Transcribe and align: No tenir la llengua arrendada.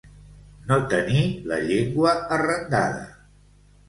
No 0.69 0.77
tenir 0.93 1.19
la 1.51 1.59
llengua 1.65 2.13
arrendada. 2.39 3.05